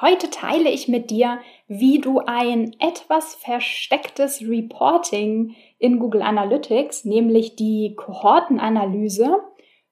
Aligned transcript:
Heute 0.00 0.30
teile 0.30 0.70
ich 0.70 0.86
mit 0.86 1.10
dir, 1.10 1.40
wie 1.66 2.00
du 2.00 2.20
ein 2.20 2.76
etwas 2.78 3.34
verstecktes 3.34 4.42
Reporting 4.42 5.56
in 5.80 5.98
Google 5.98 6.22
Analytics, 6.22 7.04
nämlich 7.04 7.56
die 7.56 7.94
Kohortenanalyse 7.96 9.38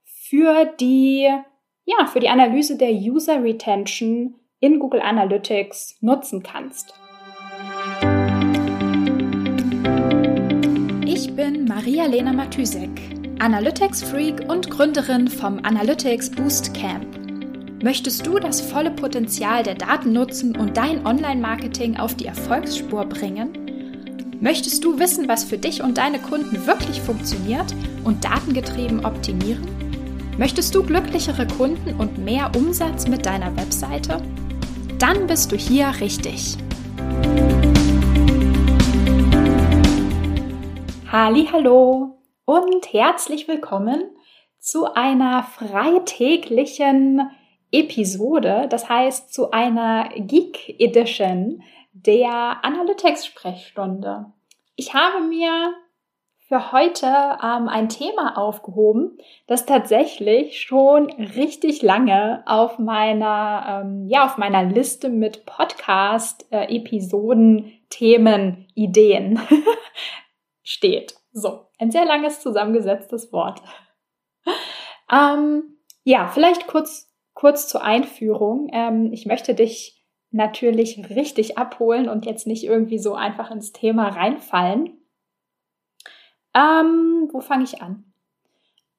für 0.04 0.64
die, 0.78 1.28
ja, 1.84 2.06
für 2.06 2.20
die 2.20 2.28
Analyse 2.28 2.76
der 2.76 2.92
User 2.92 3.42
Retention 3.42 4.36
in 4.60 4.78
Google 4.78 5.00
Analytics 5.00 5.98
nutzen 6.02 6.44
kannst. 6.44 6.94
Ich 11.04 11.34
bin 11.34 11.64
Maria-Lena 11.64 12.32
Matysek, 12.32 12.90
Analytics-Freak 13.40 14.48
und 14.48 14.70
Gründerin 14.70 15.26
vom 15.26 15.58
Analytics 15.64 16.30
Boost 16.30 16.72
Camp. 16.74 17.25
Möchtest 17.82 18.26
du 18.26 18.38
das 18.38 18.62
volle 18.62 18.90
Potenzial 18.90 19.62
der 19.62 19.74
Daten 19.74 20.14
nutzen 20.14 20.56
und 20.56 20.78
dein 20.78 21.06
Online-Marketing 21.06 21.98
auf 21.98 22.14
die 22.14 22.24
Erfolgsspur 22.24 23.04
bringen? 23.04 24.38
Möchtest 24.40 24.82
du 24.82 24.98
wissen, 24.98 25.28
was 25.28 25.44
für 25.44 25.58
dich 25.58 25.82
und 25.82 25.98
deine 25.98 26.18
Kunden 26.18 26.66
wirklich 26.66 27.02
funktioniert 27.02 27.74
und 28.02 28.24
datengetrieben 28.24 29.04
optimieren? 29.04 29.68
Möchtest 30.38 30.74
du 30.74 30.82
glücklichere 30.84 31.46
Kunden 31.46 32.00
und 32.00 32.16
mehr 32.16 32.50
Umsatz 32.56 33.06
mit 33.08 33.26
deiner 33.26 33.54
Webseite? 33.58 34.22
Dann 34.98 35.26
bist 35.26 35.52
du 35.52 35.56
hier 35.56 35.92
richtig. 36.00 36.56
Hallo 41.12 42.18
und 42.46 42.92
herzlich 42.92 43.48
willkommen 43.48 44.02
zu 44.58 44.94
einer 44.94 45.42
freitäglichen 45.42 47.20
Episode, 47.72 48.66
das 48.68 48.88
heißt 48.88 49.32
zu 49.32 49.50
einer 49.50 50.10
Geek 50.16 50.76
Edition 50.78 51.62
der 51.92 52.58
Analytics-Sprechstunde. 52.62 54.26
Ich 54.76 54.94
habe 54.94 55.22
mir 55.22 55.74
für 56.48 56.70
heute 56.70 57.06
ähm, 57.06 57.68
ein 57.68 57.88
Thema 57.88 58.38
aufgehoben, 58.38 59.18
das 59.48 59.66
tatsächlich 59.66 60.60
schon 60.60 61.10
richtig 61.10 61.82
lange 61.82 62.44
auf 62.46 62.78
meiner, 62.78 63.82
ähm, 63.84 64.06
ja, 64.06 64.26
auf 64.26 64.38
meiner 64.38 64.62
Liste 64.62 65.08
mit 65.08 65.44
Podcast-Episoden, 65.44 67.72
Themen, 67.90 68.68
Ideen 68.74 69.40
steht. 70.62 71.16
So, 71.32 71.66
ein 71.78 71.90
sehr 71.90 72.04
langes 72.04 72.38
zusammengesetztes 72.40 73.32
Wort. 73.32 73.60
ähm, 75.10 75.80
ja, 76.04 76.28
vielleicht 76.28 76.68
kurz 76.68 77.05
kurz 77.36 77.68
zur 77.68 77.84
Einführung. 77.84 78.68
Ähm, 78.72 79.12
ich 79.12 79.26
möchte 79.26 79.54
dich 79.54 80.02
natürlich 80.32 81.08
richtig 81.10 81.56
abholen 81.56 82.08
und 82.08 82.26
jetzt 82.26 82.46
nicht 82.48 82.64
irgendwie 82.64 82.98
so 82.98 83.14
einfach 83.14 83.52
ins 83.52 83.72
Thema 83.72 84.08
reinfallen. 84.08 84.98
Ähm, 86.54 87.28
wo 87.30 87.40
fange 87.40 87.64
ich 87.64 87.80
an? 87.80 88.04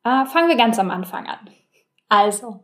Äh, 0.04 0.26
fangen 0.26 0.48
wir 0.48 0.56
ganz 0.56 0.80
am 0.80 0.92
Anfang 0.92 1.26
an. 1.26 1.50
Also, 2.08 2.64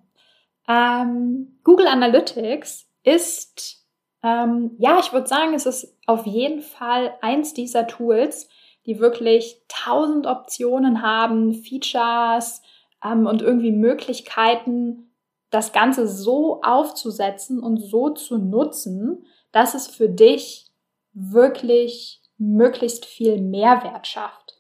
ähm, 0.68 1.60
Google 1.64 1.88
Analytics 1.88 2.88
ist, 3.04 3.84
ähm, 4.22 4.76
ja, 4.78 5.00
ich 5.00 5.12
würde 5.12 5.28
sagen, 5.28 5.56
es 5.56 5.66
ist 5.66 5.98
auf 6.06 6.28
jeden 6.28 6.62
Fall 6.62 7.18
eins 7.22 7.54
dieser 7.54 7.88
Tools, 7.88 8.48
die 8.86 9.00
wirklich 9.00 9.60
tausend 9.68 10.28
Optionen 10.28 11.02
haben, 11.02 11.56
Features 11.56 12.62
ähm, 13.04 13.26
und 13.26 13.42
irgendwie 13.42 13.72
Möglichkeiten, 13.72 15.10
das 15.54 15.72
Ganze 15.72 16.08
so 16.08 16.62
aufzusetzen 16.64 17.62
und 17.62 17.78
so 17.78 18.09
zu 18.09 18.38
nutzen, 18.38 19.26
dass 19.52 19.76
es 19.76 19.88
für 19.88 20.10
dich 20.10 20.68
wirklich 21.14 22.22
möglichst 22.38 23.06
viel 23.06 23.40
Mehrwert 23.40 24.08
schafft. 24.08 24.56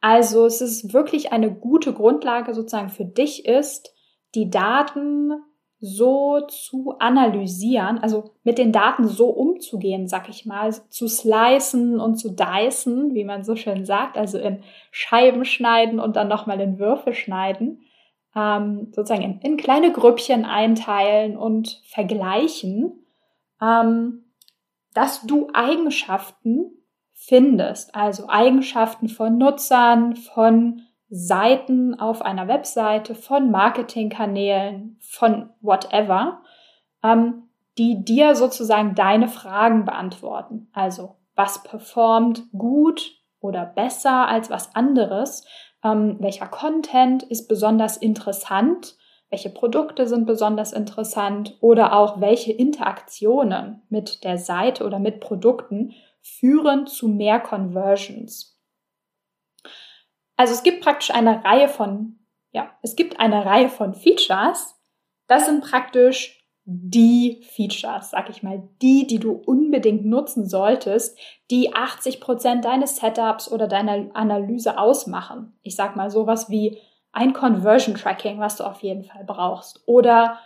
Also 0.00 0.46
es 0.46 0.60
ist 0.60 0.94
wirklich 0.94 1.32
eine 1.32 1.52
gute 1.52 1.92
Grundlage 1.92 2.54
sozusagen 2.54 2.88
für 2.88 3.04
dich 3.04 3.44
ist, 3.46 3.94
die 4.34 4.48
Daten 4.48 5.32
so 5.78 6.40
zu 6.48 6.94
analysieren, 6.98 7.98
also 7.98 8.30
mit 8.42 8.56
den 8.56 8.72
Daten 8.72 9.06
so 9.06 9.28
umzugehen, 9.28 10.08
sag 10.08 10.28
ich 10.28 10.46
mal, 10.46 10.72
zu 10.72 11.08
slicen 11.08 12.00
und 12.00 12.16
zu 12.16 12.30
dicen, 12.30 13.14
wie 13.14 13.24
man 13.24 13.44
so 13.44 13.54
schön 13.54 13.84
sagt, 13.84 14.16
also 14.16 14.38
in 14.38 14.62
Scheiben 14.92 15.44
schneiden 15.44 16.00
und 16.00 16.16
dann 16.16 16.28
nochmal 16.28 16.60
in 16.60 16.78
Würfel 16.78 17.14
schneiden 17.14 17.82
ähm, 18.34 18.92
sozusagen 18.92 19.22
in, 19.22 19.40
in, 19.40 19.56
kleine 19.56 19.92
Grüppchen 19.92 20.44
einteilen 20.44 21.36
und 21.36 21.80
vergleichen, 21.86 23.04
ähm, 23.60 24.24
dass 24.94 25.22
du 25.22 25.48
Eigenschaften 25.52 26.70
findest, 27.14 27.94
also 27.94 28.28
Eigenschaften 28.28 29.08
von 29.08 29.38
Nutzern, 29.38 30.16
von 30.16 30.82
Seiten 31.08 31.98
auf 32.00 32.22
einer 32.22 32.48
Webseite, 32.48 33.14
von 33.14 33.50
Marketingkanälen, 33.50 34.96
von 35.00 35.50
whatever, 35.60 36.42
ähm, 37.02 37.48
die 37.78 38.04
dir 38.04 38.34
sozusagen 38.34 38.94
deine 38.94 39.28
Fragen 39.28 39.84
beantworten. 39.84 40.68
Also 40.72 41.16
was 41.34 41.62
performt 41.62 42.44
gut 42.52 43.12
oder 43.40 43.66
besser 43.66 44.26
als 44.28 44.50
was 44.50 44.74
anderes 44.74 45.46
ähm, 45.84 46.16
welcher 46.20 46.46
Content 46.46 47.22
ist 47.22 47.48
besonders 47.48 47.96
interessant, 47.96 48.96
welche 49.30 49.50
Produkte 49.50 50.06
sind 50.06 50.26
besonders 50.26 50.72
interessant 50.72 51.56
oder 51.60 51.94
auch 51.94 52.20
welche 52.20 52.52
Interaktionen 52.52 53.82
mit 53.88 54.24
der 54.24 54.36
Seite 54.36 54.84
oder 54.84 54.98
mit 54.98 55.20
Produkten 55.20 55.94
führen 56.20 56.86
zu 56.86 57.08
mehr 57.08 57.40
Conversions. 57.40 58.60
Also 60.36 60.54
es 60.54 60.62
gibt 60.62 60.82
praktisch 60.82 61.10
eine 61.10 61.44
Reihe 61.44 61.68
von, 61.68 62.18
ja, 62.52 62.70
es 62.82 62.94
gibt 62.94 63.20
eine 63.20 63.44
Reihe 63.44 63.68
von 63.68 63.94
Features. 63.94 64.78
Das 65.28 65.46
sind 65.46 65.64
praktisch 65.64 66.41
die 66.64 67.42
Features, 67.42 68.10
sag 68.10 68.30
ich 68.30 68.42
mal, 68.42 68.62
die, 68.80 69.06
die 69.06 69.18
du 69.18 69.32
unbedingt 69.32 70.04
nutzen 70.04 70.46
solltest, 70.46 71.18
die 71.50 71.74
80 71.74 72.20
Prozent 72.20 72.64
deines 72.64 72.96
Setups 72.96 73.50
oder 73.50 73.66
deiner 73.66 74.14
Analyse 74.14 74.78
ausmachen. 74.78 75.54
Ich 75.62 75.74
sag 75.74 75.96
mal 75.96 76.10
sowas 76.10 76.50
wie 76.50 76.78
ein 77.10 77.32
Conversion 77.32 77.96
Tracking, 77.96 78.38
was 78.38 78.56
du 78.56 78.64
auf 78.64 78.82
jeden 78.82 79.04
Fall 79.04 79.24
brauchst 79.24 79.82
oder 79.86 80.38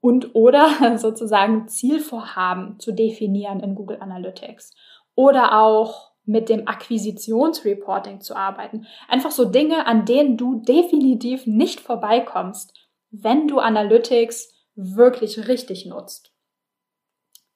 und 0.00 0.34
oder 0.34 0.68
sozusagen 0.98 1.66
Zielvorhaben 1.66 2.78
zu 2.78 2.92
definieren 2.92 3.60
in 3.60 3.74
Google 3.74 4.00
Analytics 4.00 4.74
oder 5.14 5.60
auch 5.60 6.12
mit 6.24 6.48
dem 6.48 6.68
Akquisitionsreporting 6.68 8.20
zu 8.20 8.36
arbeiten. 8.36 8.86
Einfach 9.08 9.32
so 9.32 9.44
Dinge, 9.46 9.86
an 9.86 10.04
denen 10.04 10.36
du 10.36 10.56
definitiv 10.56 11.46
nicht 11.46 11.80
vorbeikommst, 11.80 12.74
wenn 13.10 13.48
du 13.48 13.58
Analytics 13.58 14.52
wirklich 14.74 15.48
richtig 15.48 15.86
nutzt. 15.86 16.32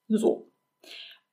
So. 0.08 0.52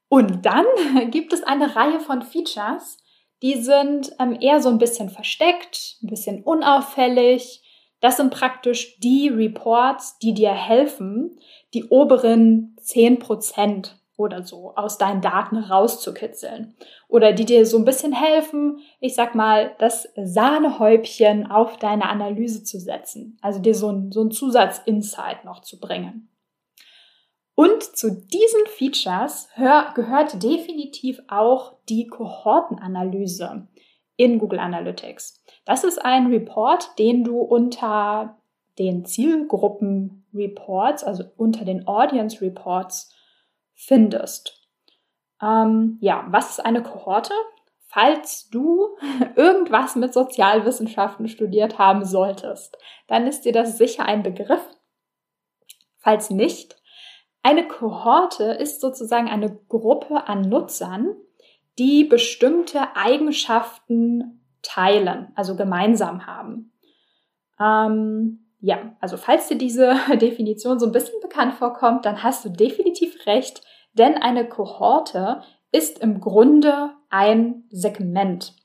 Und 0.09 0.45
dann 0.45 0.65
gibt 1.11 1.33
es 1.33 1.43
eine 1.43 1.75
Reihe 1.75 1.99
von 1.99 2.21
Features, 2.21 2.97
die 3.41 3.61
sind 3.61 4.11
ähm, 4.19 4.37
eher 4.39 4.61
so 4.61 4.69
ein 4.69 4.77
bisschen 4.77 5.09
versteckt, 5.09 5.97
ein 6.01 6.07
bisschen 6.07 6.43
unauffällig. 6.43 7.61
Das 7.99 8.17
sind 8.17 8.33
praktisch 8.33 8.97
die 8.99 9.27
Reports, 9.27 10.17
die 10.19 10.33
dir 10.33 10.53
helfen, 10.53 11.37
die 11.73 11.83
oberen 11.85 12.77
10 12.81 13.19
Prozent 13.19 13.99
oder 14.15 14.43
so 14.43 14.73
aus 14.75 14.97
deinen 14.97 15.21
Daten 15.21 15.57
rauszukitzeln. 15.57 16.75
Oder 17.07 17.33
die 17.33 17.45
dir 17.45 17.65
so 17.65 17.77
ein 17.77 17.85
bisschen 17.85 18.13
helfen, 18.13 18.79
ich 18.99 19.15
sag 19.15 19.35
mal, 19.35 19.75
das 19.79 20.07
Sahnehäubchen 20.15 21.49
auf 21.49 21.77
deine 21.77 22.09
Analyse 22.09 22.63
zu 22.63 22.79
setzen. 22.79 23.37
Also 23.41 23.59
dir 23.59 23.75
so 23.75 23.91
ein, 23.91 24.11
so 24.11 24.23
ein 24.23 24.31
Zusatzinsight 24.31 25.45
noch 25.45 25.61
zu 25.61 25.79
bringen. 25.79 26.29
Und 27.55 27.83
zu 27.83 28.09
diesen 28.09 28.65
Features 28.67 29.47
hör, 29.53 29.93
gehört 29.93 30.41
definitiv 30.41 31.21
auch 31.27 31.75
die 31.87 32.07
Kohortenanalyse 32.07 33.67
in 34.15 34.39
Google 34.39 34.59
Analytics. 34.59 35.43
Das 35.65 35.83
ist 35.83 36.03
ein 36.03 36.27
Report, 36.27 36.97
den 36.97 37.23
du 37.23 37.39
unter 37.39 38.37
den 38.79 39.05
Zielgruppen 39.05 40.25
Reports, 40.33 41.03
also 41.03 41.25
unter 41.37 41.63
den 41.63 41.87
Audience 41.87 42.41
Reports 42.41 43.13
findest. 43.85 44.61
Ähm, 45.41 45.97
ja, 46.01 46.25
was 46.29 46.51
ist 46.51 46.59
eine 46.59 46.83
Kohorte? 46.83 47.33
Falls 47.87 48.49
du 48.49 48.97
irgendwas 49.35 49.95
mit 49.95 50.13
Sozialwissenschaften 50.13 51.27
studiert 51.27 51.77
haben 51.77 52.05
solltest, 52.05 52.77
dann 53.07 53.27
ist 53.27 53.41
dir 53.41 53.53
das 53.53 53.77
sicher 53.77 54.05
ein 54.05 54.23
Begriff. 54.23 54.65
Falls 55.99 56.29
nicht, 56.29 56.75
eine 57.43 57.67
Kohorte 57.67 58.45
ist 58.45 58.81
sozusagen 58.81 59.27
eine 59.27 59.55
Gruppe 59.67 60.27
an 60.27 60.41
Nutzern, 60.41 61.15
die 61.77 62.05
bestimmte 62.05 62.95
Eigenschaften 62.95 64.43
teilen, 64.61 65.31
also 65.35 65.55
gemeinsam 65.55 66.25
haben. 66.25 66.71
Ähm, 67.59 68.45
ja, 68.59 68.95
also 69.01 69.17
falls 69.17 69.49
dir 69.49 69.57
diese 69.57 69.95
Definition 70.21 70.79
so 70.79 70.85
ein 70.85 70.93
bisschen 70.93 71.19
bekannt 71.21 71.55
vorkommt, 71.55 72.05
dann 72.05 72.23
hast 72.23 72.45
du 72.45 72.49
definitiv 72.49 73.25
recht, 73.25 73.61
denn 73.93 74.15
eine 74.15 74.47
Kohorte 74.47 75.41
ist 75.71 75.99
im 75.99 76.19
Grunde 76.19 76.91
ein 77.09 77.63
Segment. 77.69 78.55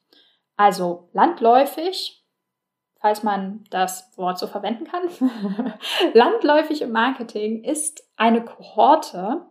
Also 0.56 1.08
landläufig, 1.12 2.24
falls 3.00 3.22
man 3.22 3.64
das 3.70 4.12
Wort 4.16 4.38
so 4.38 4.46
verwenden 4.46 4.84
kann, 4.84 5.74
landläufig 6.14 6.82
im 6.82 6.92
Marketing 6.92 7.62
ist 7.62 8.02
eine 8.16 8.44
Kohorte 8.44 9.46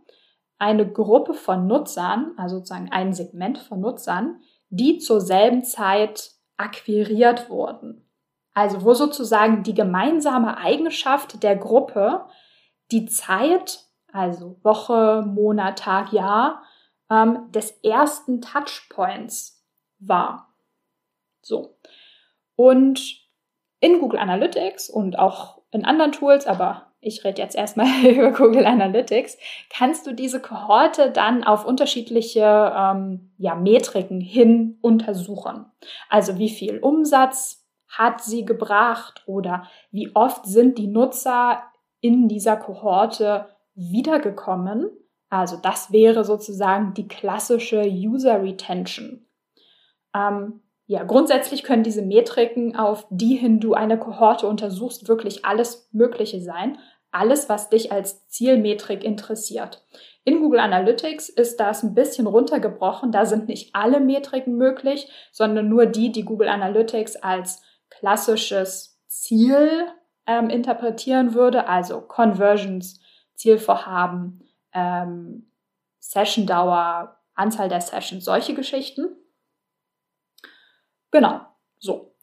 eine 0.59 0.91
Gruppe 0.91 1.33
von 1.33 1.67
Nutzern, 1.67 2.33
also 2.37 2.57
sozusagen 2.57 2.91
ein 2.91 3.13
Segment 3.13 3.57
von 3.59 3.79
Nutzern, 3.79 4.41
die 4.69 4.97
zur 4.97 5.21
selben 5.21 5.63
Zeit 5.63 6.31
akquiriert 6.57 7.49
wurden. 7.49 8.09
Also 8.53 8.83
wo 8.83 8.93
sozusagen 8.93 9.61
die 9.61 9.75
gemeinsame 9.75 10.57
Eigenschaft 10.57 11.43
der 11.43 11.55
Gruppe 11.55 12.25
die 12.91 13.05
Zeit, 13.05 13.81
also 14.11 14.57
Woche, 14.63 15.23
Monat, 15.25 15.79
Tag, 15.79 16.11
Jahr, 16.13 16.63
ähm, 17.09 17.51
des 17.51 17.71
ersten 17.83 18.41
Touchpoints 18.41 19.63
war. 19.99 20.53
So. 21.41 21.77
Und 22.55 23.27
in 23.79 23.99
Google 23.99 24.19
Analytics 24.19 24.89
und 24.89 25.19
auch 25.19 25.61
in 25.71 25.85
anderen 25.85 26.11
Tools, 26.11 26.47
aber 26.47 26.87
ich 26.99 27.23
rede 27.23 27.41
jetzt 27.41 27.55
erstmal 27.55 27.87
über 28.05 28.31
Google 28.31 28.65
Analytics, 28.65 29.37
kannst 29.69 30.07
du 30.07 30.13
diese 30.13 30.41
Kohorte 30.41 31.11
dann 31.11 31.43
auf 31.43 31.65
unterschiedliche 31.65 32.73
ähm, 32.75 33.31
ja, 33.37 33.55
Metriken 33.55 34.19
hin 34.19 34.77
untersuchen. 34.81 35.65
Also 36.09 36.37
wie 36.37 36.49
viel 36.49 36.79
Umsatz 36.79 37.65
hat 37.87 38.21
sie 38.21 38.45
gebracht 38.45 39.23
oder 39.27 39.67
wie 39.91 40.13
oft 40.13 40.45
sind 40.45 40.77
die 40.77 40.87
Nutzer 40.87 41.63
in 42.01 42.27
dieser 42.27 42.57
Kohorte 42.57 43.47
wiedergekommen. 43.77 44.89
Also 45.29 45.57
das 45.57 45.91
wäre 45.91 46.25
sozusagen 46.25 46.93
die 46.93 47.07
klassische 47.07 47.83
User 47.85 48.41
Retention. 48.41 49.25
Ähm, 50.13 50.61
ja, 50.85 51.03
grundsätzlich 51.03 51.63
können 51.63 51.83
diese 51.83 52.01
Metriken, 52.01 52.75
auf 52.75 53.07
die 53.09 53.35
hin 53.35 53.59
du 53.59 53.73
eine 53.73 53.99
Kohorte 53.99 54.47
untersuchst, 54.47 55.07
wirklich 55.07 55.45
alles 55.45 55.89
Mögliche 55.91 56.41
sein. 56.41 56.77
Alles, 57.11 57.49
was 57.49 57.69
dich 57.69 57.91
als 57.91 58.27
Zielmetrik 58.27 59.03
interessiert. 59.03 59.83
In 60.23 60.39
Google 60.39 60.59
Analytics 60.59 61.29
ist 61.29 61.59
das 61.59 61.83
ein 61.83 61.93
bisschen 61.93 62.27
runtergebrochen. 62.27 63.11
Da 63.11 63.25
sind 63.25 63.47
nicht 63.47 63.75
alle 63.75 63.99
Metriken 63.99 64.57
möglich, 64.57 65.09
sondern 65.31 65.69
nur 65.69 65.85
die, 65.85 66.11
die 66.11 66.23
Google 66.23 66.49
Analytics 66.49 67.17
als 67.17 67.61
klassisches 67.89 68.99
Ziel 69.07 69.85
ähm, 70.25 70.49
interpretieren 70.49 71.33
würde, 71.33 71.67
also 71.67 72.01
Conversions, 72.01 72.99
Zielvorhaben, 73.37 74.43
ähm, 74.73 75.49
Session-Dauer, 75.99 77.17
Anzahl 77.33 77.69
der 77.69 77.81
Sessions, 77.81 78.25
solche 78.25 78.53
Geschichten. 78.53 79.15
Genau, 81.11 81.41
so. 81.79 82.13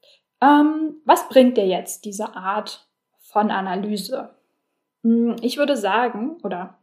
Ähm, 0.41 0.97
was 1.05 1.29
bringt 1.29 1.57
dir 1.57 1.67
jetzt 1.67 2.05
diese 2.05 2.37
Art 2.37 2.87
von 3.19 3.51
Analyse? 3.51 4.35
Hm, 5.03 5.37
ich 5.41 5.57
würde 5.57 5.77
sagen, 5.77 6.39
oder 6.43 6.79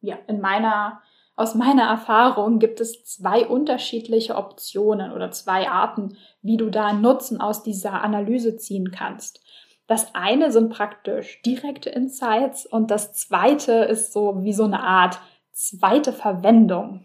ja, 0.00 0.16
in 0.28 0.40
meiner 0.40 1.02
aus 1.38 1.54
meiner 1.54 1.84
Erfahrung 1.84 2.58
gibt 2.58 2.80
es 2.80 3.04
zwei 3.04 3.46
unterschiedliche 3.46 4.34
Optionen 4.34 5.12
oder 5.12 5.30
zwei 5.30 5.68
Arten, 5.68 6.16
wie 6.42 6.56
du 6.56 6.68
da 6.68 6.92
Nutzen 6.92 7.40
aus 7.40 7.62
dieser 7.62 8.02
Analyse 8.02 8.56
ziehen 8.56 8.90
kannst. 8.90 9.40
Das 9.88 10.14
eine 10.14 10.52
sind 10.52 10.68
praktisch 10.68 11.42
direkte 11.42 11.90
Insights 11.90 12.66
und 12.66 12.92
das 12.92 13.14
zweite 13.14 13.72
ist 13.72 14.12
so 14.12 14.44
wie 14.44 14.52
so 14.52 14.64
eine 14.64 14.84
Art 14.84 15.18
zweite 15.50 16.12
Verwendung. 16.12 17.04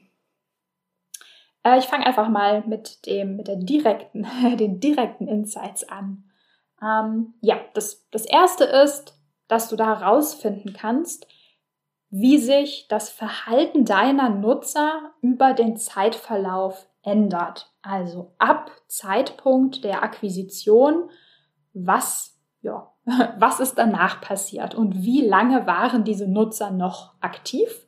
Äh, 1.64 1.80
ich 1.80 1.86
fange 1.86 2.06
einfach 2.06 2.30
mal 2.30 2.64
mit 2.68 3.06
dem, 3.08 3.38
mit 3.38 3.48
der 3.48 3.56
direkten, 3.56 4.28
den 4.58 4.80
direkten 4.80 5.28
Insights 5.28 5.84
an. 5.90 6.30
Ähm, 6.82 7.34
ja, 7.42 7.56
das, 7.74 8.08
das 8.12 8.26
erste 8.26 8.66
ist, 8.66 9.18
dass 9.48 9.70
du 9.70 9.76
da 9.76 10.00
herausfinden 10.00 10.74
kannst, 10.74 11.28
wie 12.10 12.38
sich 12.38 12.88
das 12.90 13.10
Verhalten 13.10 13.86
deiner 13.86 14.30
Nutzer 14.30 15.14
über 15.22 15.54
den 15.54 15.78
Zeitverlauf 15.78 16.88
ändert. 17.02 17.72
Also 17.82 18.34
ab 18.38 18.72
Zeitpunkt 18.88 19.84
der 19.84 20.04
Akquisition, 20.04 21.10
was, 21.74 22.33
ja, 22.64 22.92
was 23.38 23.60
ist 23.60 23.78
danach 23.78 24.20
passiert 24.22 24.74
und 24.74 25.04
wie 25.04 25.22
lange 25.22 25.68
waren 25.68 26.04
diese 26.04 26.28
Nutzer 26.28 26.72
noch 26.72 27.14
aktiv 27.22 27.86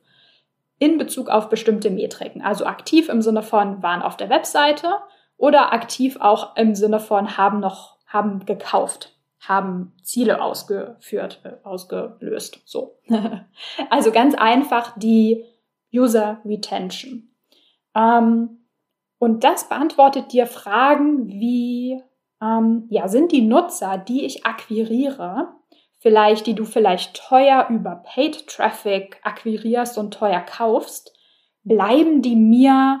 in 0.78 0.98
Bezug 0.98 1.28
auf 1.28 1.48
bestimmte 1.48 1.90
Metriken. 1.90 2.42
Also 2.42 2.66
aktiv 2.66 3.08
im 3.08 3.22
Sinne 3.22 3.42
von 3.42 3.82
waren 3.82 4.02
auf 4.02 4.16
der 4.16 4.28
Webseite 4.28 4.94
oder 5.36 5.72
aktiv 5.72 6.18
auch 6.20 6.54
im 6.56 6.74
Sinne 6.74 7.00
von 7.00 7.36
haben 7.36 7.58
noch, 7.58 7.96
haben 8.06 8.44
gekauft 8.44 9.16
haben 9.48 9.92
Ziele 10.02 10.42
ausgeführt, 10.42 11.40
äh, 11.44 11.52
ausgelöst. 11.62 12.60
So. 12.64 12.98
also 13.90 14.12
ganz 14.12 14.34
einfach 14.34 14.92
die 14.96 15.44
User 15.92 16.40
Retention. 16.44 17.28
Ähm, 17.94 18.66
und 19.18 19.44
das 19.44 19.68
beantwortet 19.68 20.32
dir 20.32 20.46
Fragen 20.46 21.28
wie, 21.28 22.02
ähm, 22.42 22.86
ja, 22.90 23.08
sind 23.08 23.32
die 23.32 23.42
Nutzer, 23.42 23.98
die 23.98 24.24
ich 24.24 24.44
akquiriere, 24.44 25.48
vielleicht, 25.98 26.46
die 26.46 26.54
du 26.54 26.64
vielleicht 26.64 27.16
teuer 27.16 27.68
über 27.70 28.02
Paid 28.04 28.46
Traffic 28.46 29.18
akquirierst 29.22 29.98
und 29.98 30.14
teuer 30.14 30.40
kaufst, 30.40 31.12
bleiben 31.64 32.22
die 32.22 32.36
mir 32.36 33.00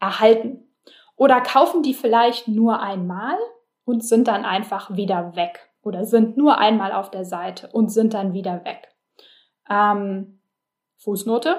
erhalten? 0.00 0.68
Oder 1.16 1.40
kaufen 1.40 1.82
die 1.82 1.94
vielleicht 1.94 2.48
nur 2.48 2.80
einmal 2.80 3.36
und 3.84 4.04
sind 4.04 4.28
dann 4.28 4.44
einfach 4.44 4.96
wieder 4.96 5.36
weg? 5.36 5.66
oder 5.86 6.04
sind 6.04 6.36
nur 6.36 6.58
einmal 6.58 6.92
auf 6.92 7.10
der 7.12 7.24
Seite 7.24 7.68
und 7.68 7.92
sind 7.92 8.12
dann 8.12 8.34
wieder 8.34 8.64
weg. 8.64 8.88
Ähm, 9.70 10.40
Fußnote. 10.96 11.56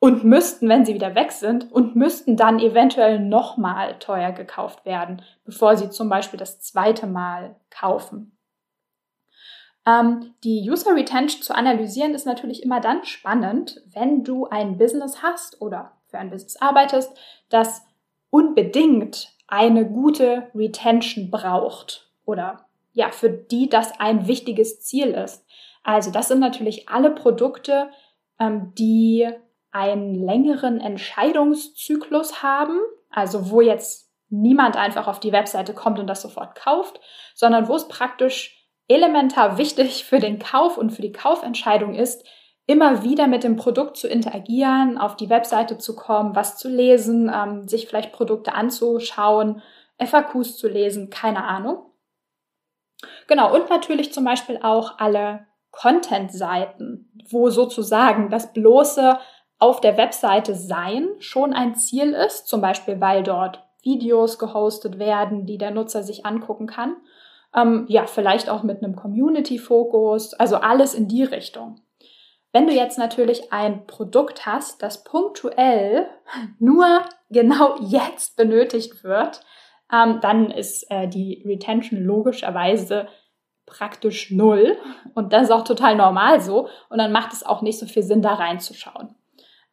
Und 0.00 0.24
müssten, 0.24 0.68
wenn 0.68 0.84
sie 0.84 0.94
wieder 0.94 1.14
weg 1.14 1.30
sind, 1.30 1.70
und 1.70 1.94
müssten 1.94 2.36
dann 2.36 2.58
eventuell 2.58 3.20
nochmal 3.20 3.98
teuer 3.98 4.32
gekauft 4.32 4.84
werden, 4.84 5.22
bevor 5.44 5.76
sie 5.76 5.90
zum 5.90 6.08
Beispiel 6.08 6.38
das 6.38 6.60
zweite 6.60 7.06
Mal 7.06 7.54
kaufen. 7.70 8.36
Ähm, 9.86 10.34
die 10.42 10.68
User 10.68 10.94
Retention 10.94 11.42
zu 11.42 11.54
analysieren 11.54 12.14
ist 12.14 12.26
natürlich 12.26 12.62
immer 12.62 12.80
dann 12.80 13.04
spannend, 13.04 13.82
wenn 13.92 14.24
du 14.24 14.46
ein 14.46 14.78
Business 14.78 15.22
hast 15.22 15.60
oder 15.60 15.92
für 16.06 16.18
ein 16.18 16.30
Business 16.30 16.56
arbeitest, 16.56 17.12
das 17.48 17.82
unbedingt 18.30 19.34
eine 19.46 19.86
gute 19.86 20.50
Retention 20.54 21.30
braucht 21.30 22.10
oder 22.24 22.66
ja, 22.92 23.10
für 23.10 23.30
die 23.30 23.68
das 23.68 23.98
ein 24.00 24.26
wichtiges 24.26 24.80
Ziel 24.80 25.08
ist. 25.08 25.44
Also 25.82 26.10
das 26.10 26.28
sind 26.28 26.40
natürlich 26.40 26.88
alle 26.88 27.10
Produkte, 27.10 27.90
ähm, 28.38 28.72
die 28.76 29.28
einen 29.72 30.14
längeren 30.14 30.80
Entscheidungszyklus 30.80 32.42
haben, 32.42 32.78
also 33.10 33.50
wo 33.50 33.60
jetzt 33.60 34.10
niemand 34.28 34.76
einfach 34.76 35.08
auf 35.08 35.20
die 35.20 35.32
Webseite 35.32 35.74
kommt 35.74 35.98
und 35.98 36.06
das 36.06 36.22
sofort 36.22 36.54
kauft, 36.54 37.00
sondern 37.34 37.68
wo 37.68 37.74
es 37.74 37.88
praktisch 37.88 38.68
elementar 38.88 39.58
wichtig 39.58 40.04
für 40.04 40.18
den 40.18 40.38
Kauf 40.38 40.76
und 40.76 40.90
für 40.90 41.02
die 41.02 41.12
Kaufentscheidung 41.12 41.94
ist, 41.94 42.26
immer 42.66 43.02
wieder 43.02 43.26
mit 43.26 43.42
dem 43.42 43.56
Produkt 43.56 43.96
zu 43.96 44.06
interagieren, 44.06 44.98
auf 44.98 45.16
die 45.16 45.28
Webseite 45.28 45.78
zu 45.78 45.96
kommen, 45.96 46.36
was 46.36 46.56
zu 46.56 46.68
lesen, 46.68 47.30
ähm, 47.34 47.66
sich 47.66 47.88
vielleicht 47.88 48.12
Produkte 48.12 48.54
anzuschauen, 48.54 49.62
FAQs 49.98 50.56
zu 50.56 50.68
lesen, 50.68 51.10
keine 51.10 51.44
Ahnung. 51.44 51.86
Genau, 53.26 53.54
und 53.54 53.70
natürlich 53.70 54.12
zum 54.12 54.24
Beispiel 54.24 54.60
auch 54.62 54.98
alle 54.98 55.46
Content-Seiten, 55.70 57.10
wo 57.28 57.50
sozusagen 57.50 58.30
das 58.30 58.52
bloße 58.52 59.18
auf 59.60 59.80
der 59.80 59.96
Webseite 59.96 60.54
sein 60.54 61.08
schon 61.18 61.52
ein 61.52 61.76
Ziel 61.76 62.14
ist, 62.14 62.48
zum 62.48 62.60
Beispiel 62.60 63.00
weil 63.00 63.22
dort 63.22 63.62
Videos 63.82 64.38
gehostet 64.38 64.98
werden, 64.98 65.46
die 65.46 65.58
der 65.58 65.70
Nutzer 65.70 66.02
sich 66.02 66.26
angucken 66.26 66.66
kann. 66.66 66.96
Ähm, 67.54 67.84
ja, 67.88 68.06
vielleicht 68.06 68.48
auch 68.48 68.62
mit 68.62 68.82
einem 68.82 68.96
Community-Fokus, 68.96 70.34
also 70.34 70.56
alles 70.56 70.94
in 70.94 71.08
die 71.08 71.24
Richtung. 71.24 71.80
Wenn 72.52 72.66
du 72.66 72.72
jetzt 72.72 72.98
natürlich 72.98 73.52
ein 73.52 73.86
Produkt 73.86 74.46
hast, 74.46 74.82
das 74.82 75.04
punktuell 75.04 76.08
nur 76.58 77.02
genau 77.28 77.76
jetzt 77.80 78.36
benötigt 78.36 79.04
wird, 79.04 79.42
ähm, 79.92 80.20
dann 80.20 80.50
ist 80.50 80.90
äh, 80.90 81.06
die 81.06 81.42
Retention 81.46 82.00
logischerweise 82.00 83.08
praktisch 83.66 84.30
null. 84.30 84.78
Und 85.14 85.32
das 85.32 85.44
ist 85.44 85.50
auch 85.50 85.64
total 85.64 85.96
normal 85.96 86.40
so. 86.40 86.68
Und 86.88 86.98
dann 86.98 87.12
macht 87.12 87.32
es 87.32 87.44
auch 87.44 87.62
nicht 87.62 87.78
so 87.78 87.86
viel 87.86 88.02
Sinn, 88.02 88.22
da 88.22 88.34
reinzuschauen. 88.34 89.14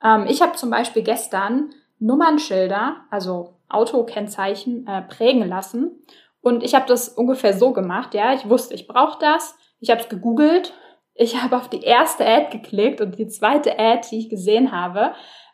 Ähm, 0.04 0.26
ich 0.28 0.42
habe 0.42 0.54
zum 0.54 0.70
Beispiel 0.70 1.04
gestern 1.04 1.72
Nummernschilder, 2.00 2.98
also 3.10 3.56
Autokennzeichen, 3.70 4.88
äh, 4.88 5.02
prägen 5.02 5.48
lassen. 5.48 6.04
Und 6.42 6.64
ich 6.64 6.76
habe 6.76 6.86
das 6.88 7.10
ungefähr 7.10 7.54
so 7.54 7.74
gemacht, 7.74 8.14
ja, 8.14 8.34
ich 8.34 8.48
wusste, 8.50 8.74
ich 8.74 8.88
brauche 8.88 9.20
das. 9.20 9.58
Ich 9.80 9.90
habe 9.92 10.02
es 10.02 10.10
gegoogelt, 10.10 10.74
ich 11.14 11.42
habe 11.42 11.58
auf 11.58 11.70
die 11.70 11.82
erste 11.82 12.26
Ad 12.26 12.48
geklickt 12.52 13.02
und 13.02 13.18
die 13.18 13.28
zweite 13.28 13.78
Ad, 13.78 14.08
die 14.12 14.20
ich 14.20 14.30
gesehen 14.30 14.72
habe, 14.72 15.14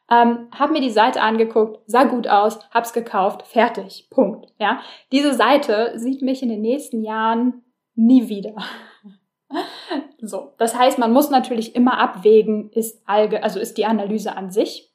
ähm, 0.10 0.50
habe 0.54 0.74
mir 0.74 0.82
die 0.82 0.90
Seite 0.90 1.22
angeguckt, 1.22 1.80
sah 1.88 2.04
gut 2.04 2.28
aus, 2.28 2.60
hab's 2.72 2.94
gekauft, 2.94 3.44
fertig, 3.48 4.08
Punkt. 4.10 4.54
Ja, 4.60 4.82
diese 5.12 5.34
Seite 5.34 5.94
sieht 5.96 6.22
mich 6.22 6.44
in 6.44 6.50
den 6.50 6.62
nächsten 6.62 7.02
Jahren 7.04 7.64
nie 7.96 8.28
wieder. 8.28 8.56
So, 10.22 10.54
das 10.58 10.78
heißt, 10.78 10.98
man 10.98 11.14
muss 11.14 11.30
natürlich 11.30 11.76
immer 11.76 12.00
abwägen, 12.00 12.70
ist 12.72 13.02
Alge, 13.08 13.44
also 13.44 13.60
ist 13.60 13.78
die 13.78 13.86
Analyse 13.86 14.36
an 14.36 14.52
sich, 14.52 14.92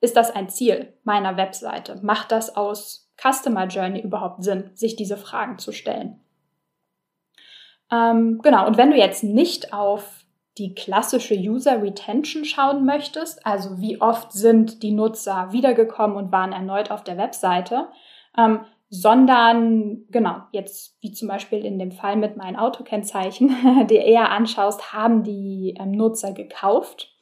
ist 0.00 0.16
das 0.16 0.30
ein 0.30 0.48
Ziel 0.48 0.94
meiner 1.04 1.36
Webseite? 1.36 2.00
Macht 2.02 2.32
das 2.32 2.56
aus 2.56 3.10
Customer 3.20 3.66
Journey 3.66 4.00
überhaupt 4.00 4.42
Sinn, 4.42 4.70
sich 4.74 4.96
diese 4.96 5.16
Fragen 5.16 5.58
zu 5.58 5.72
stellen? 5.72 6.20
Ähm, 7.92 8.40
genau, 8.42 8.66
und 8.66 8.76
wenn 8.76 8.90
du 8.90 8.96
jetzt 8.96 9.24
nicht 9.24 9.72
auf 9.72 10.24
die 10.58 10.74
klassische 10.74 11.34
User 11.34 11.82
Retention 11.82 12.44
schauen 12.44 12.84
möchtest, 12.84 13.44
also 13.46 13.80
wie 13.80 14.00
oft 14.00 14.32
sind 14.32 14.82
die 14.82 14.92
Nutzer 14.92 15.52
wiedergekommen 15.52 16.16
und 16.16 16.32
waren 16.32 16.52
erneut 16.52 16.90
auf 16.90 17.04
der 17.04 17.16
Webseite, 17.16 17.88
ähm, 18.36 18.60
sondern 18.90 20.04
genau, 20.10 20.42
jetzt 20.50 21.00
wie 21.00 21.12
zum 21.12 21.28
Beispiel 21.28 21.64
in 21.64 21.78
dem 21.78 21.92
Fall 21.92 22.16
mit 22.16 22.36
meinen 22.36 22.56
Autokennzeichen, 22.56 23.86
dir 23.88 24.02
eher 24.02 24.30
anschaust, 24.32 24.92
haben 24.92 25.22
die 25.22 25.76
ähm, 25.78 25.92
Nutzer 25.92 26.32
gekauft. 26.32 27.14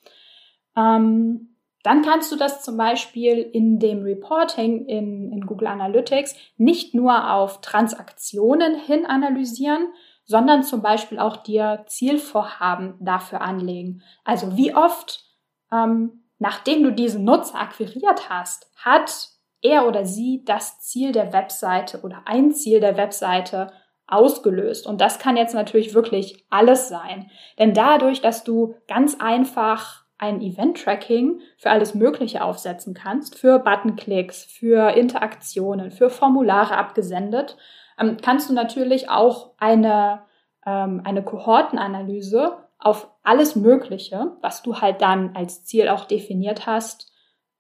Ähm, 0.75 1.55
dann 1.83 2.03
kannst 2.03 2.33
du 2.33 2.37
das 2.37 2.63
zum 2.63 2.77
Beispiel 2.77 3.39
in 3.39 3.79
dem 3.79 4.03
Reporting 4.03 4.87
in, 4.87 5.31
in 5.31 5.47
Google 5.47 5.69
Analytics 5.69 6.35
nicht 6.57 6.95
nur 6.95 7.33
auf 7.33 7.61
Transaktionen 7.61 8.75
hin 8.75 9.07
analysieren, 9.07 9.93
sondern 10.25 10.63
zum 10.63 10.83
Beispiel 10.83 11.19
auch 11.19 11.37
dir 11.37 11.85
Zielvorhaben 11.87 12.95
dafür 13.01 13.43
anlegen. 13.43 14.03
Also 14.25 14.57
wie 14.57 14.75
oft, 14.75 15.25
ähm, 15.71 16.25
nachdem 16.39 16.83
du 16.83 16.93
diesen 16.93 17.25
Nutzer 17.25 17.61
akquiriert 17.61 18.29
hast, 18.29 18.71
hat 18.77 19.29
er 19.63 19.87
oder 19.87 20.05
sie 20.05 20.45
das 20.45 20.81
Ziel 20.81 21.13
der 21.13 21.33
Webseite 21.33 22.01
oder 22.03 22.23
ein 22.27 22.53
Ziel 22.53 22.81
der 22.81 22.97
Webseite 22.97 23.73
ausgelöst. 24.07 24.87
Und 24.87 25.01
das 25.01 25.19
kann 25.19 25.37
jetzt 25.37 25.55
natürlich 25.55 25.95
wirklich 25.95 26.47
alles 26.51 26.89
sein. 26.89 27.31
Denn 27.59 27.75
dadurch, 27.75 28.21
dass 28.21 28.45
du 28.45 28.75
ganz 28.87 29.17
einfach 29.21 30.05
ein 30.17 30.41
Event-Tracking 30.41 31.41
für 31.59 31.71
alles 31.71 31.95
Mögliche 31.95 32.43
aufsetzen 32.43 32.95
kannst, 32.95 33.39
für 33.39 33.61
Buttonklicks, 33.61 34.45
für 34.45 34.91
Interaktionen, 34.97 35.91
für 35.91 36.11
Formulare 36.11 36.77
abgesendet, 36.77 37.57
ähm, 37.99 38.17
kannst 38.21 38.49
du 38.49 38.55
natürlich 38.55 39.11
auch 39.11 39.53
eine, 39.59 40.23
ähm, 40.67 41.03
eine 41.05 41.23
Kohortenanalyse 41.23 42.57
auf 42.79 43.11
alles 43.23 43.57
Mögliche, 43.57 44.37
was 44.41 44.63
du 44.63 44.81
halt 44.81 45.03
dann 45.03 45.37
als 45.37 45.65
Ziel 45.65 45.89
auch 45.89 46.05
definiert 46.05 46.67
hast, 46.67 47.13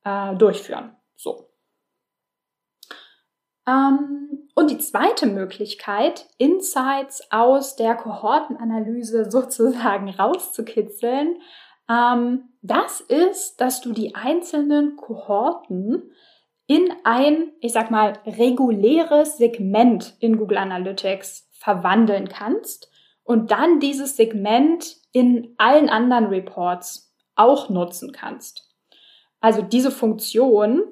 äh, 0.05 0.35
durchführen. 0.35 0.97
So. 1.17 1.48
Ähm, 3.68 4.48
und 4.54 4.70
die 4.70 4.78
zweite 4.78 5.26
Möglichkeit, 5.26 6.26
Insights 6.38 7.22
aus 7.30 7.76
der 7.76 7.94
Kohortenanalyse 7.94 9.30
sozusagen 9.30 10.08
rauszukitzeln, 10.08 11.37
ähm, 11.88 12.48
das 12.62 13.00
ist, 13.00 13.60
dass 13.60 13.80
du 13.80 13.92
die 13.92 14.14
einzelnen 14.14 14.96
Kohorten 14.96 16.10
in 16.66 16.92
ein, 17.04 17.52
ich 17.60 17.72
sag 17.72 17.90
mal, 17.90 18.14
reguläres 18.26 19.38
Segment 19.38 20.16
in 20.18 20.37
Google 20.37 20.58
Analytics 20.58 21.48
verwandeln 21.52 22.28
kannst 22.28 22.90
und 23.22 23.50
dann 23.50 23.80
dieses 23.80 24.16
Segment 24.16 24.96
in 25.12 25.54
allen 25.56 25.88
anderen 25.88 26.26
Reports 26.26 27.14
auch 27.37 27.70
nutzen 27.70 28.12
kannst. 28.12 28.68
Also 29.40 29.62
diese 29.62 29.90
Funktion 29.90 30.82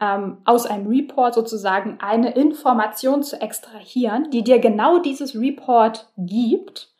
ähm, 0.00 0.38
aus 0.44 0.66
einem 0.66 0.86
Report 0.88 1.34
sozusagen 1.34 1.98
eine 2.00 2.32
Information 2.32 3.22
zu 3.22 3.40
extrahieren, 3.40 4.30
die 4.30 4.44
dir 4.44 4.58
genau 4.58 4.98
dieses 4.98 5.34
Report 5.34 6.12
gibt 6.16 6.90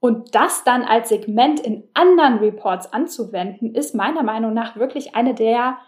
und 0.00 0.34
das 0.34 0.64
dann 0.64 0.82
als 0.82 1.08
Segment 1.08 1.60
in 1.60 1.84
anderen 1.94 2.38
Reports 2.38 2.92
anzuwenden, 2.92 3.74
ist 3.74 3.94
meiner 3.94 4.22
Meinung 4.22 4.52
nach 4.52 4.76
wirklich 4.76 5.14
eine 5.14 5.34
der 5.34 5.78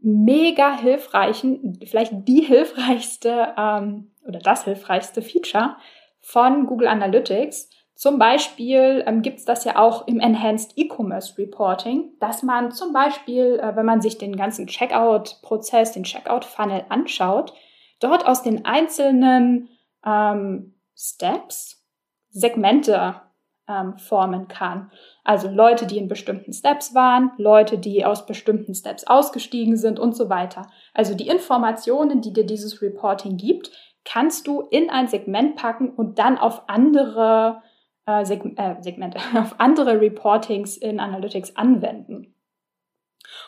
mega 0.00 0.76
hilfreichen, 0.76 1.78
vielleicht 1.84 2.12
die 2.28 2.42
hilfreichste 2.42 3.54
ähm, 3.56 4.12
oder 4.26 4.38
das 4.38 4.64
hilfreichste 4.64 5.22
Feature 5.22 5.76
von 6.20 6.66
Google 6.66 6.88
Analytics. 6.88 7.70
Zum 7.98 8.20
Beispiel 8.20 9.02
ähm, 9.08 9.22
gibt 9.22 9.40
es 9.40 9.44
das 9.44 9.64
ja 9.64 9.76
auch 9.76 10.06
im 10.06 10.20
Enhanced 10.20 10.74
E-Commerce 10.76 11.36
Reporting, 11.36 12.12
dass 12.20 12.44
man 12.44 12.70
zum 12.70 12.92
Beispiel, 12.92 13.58
äh, 13.60 13.74
wenn 13.74 13.86
man 13.86 14.00
sich 14.00 14.18
den 14.18 14.36
ganzen 14.36 14.68
Checkout-Prozess, 14.68 15.90
den 15.90 16.04
Checkout-Funnel 16.04 16.84
anschaut, 16.90 17.54
dort 17.98 18.24
aus 18.24 18.44
den 18.44 18.64
einzelnen 18.64 19.68
ähm, 20.06 20.76
Steps 20.96 21.84
Segmente 22.28 23.20
ähm, 23.66 23.98
formen 23.98 24.46
kann. 24.46 24.92
Also 25.24 25.48
Leute, 25.48 25.84
die 25.84 25.98
in 25.98 26.06
bestimmten 26.06 26.52
Steps 26.52 26.94
waren, 26.94 27.32
Leute, 27.36 27.78
die 27.78 28.04
aus 28.04 28.26
bestimmten 28.26 28.76
Steps 28.76 29.08
ausgestiegen 29.08 29.76
sind 29.76 29.98
und 29.98 30.14
so 30.14 30.30
weiter. 30.30 30.70
Also 30.94 31.16
die 31.16 31.26
Informationen, 31.26 32.20
die 32.20 32.32
dir 32.32 32.46
dieses 32.46 32.80
Reporting 32.80 33.38
gibt, 33.38 33.72
kannst 34.04 34.46
du 34.46 34.60
in 34.70 34.88
ein 34.88 35.08
Segment 35.08 35.56
packen 35.56 35.90
und 35.90 36.20
dann 36.20 36.38
auf 36.38 36.68
andere 36.68 37.60
äh, 38.08 38.22
äh, 38.22 38.82
Segmente, 38.82 39.18
auf 39.38 39.54
andere 39.58 40.00
Reportings 40.00 40.76
in 40.78 40.98
Analytics 40.98 41.56
anwenden. 41.56 42.34